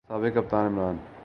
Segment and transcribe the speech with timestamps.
[0.07, 0.97] سابق کپتان عمران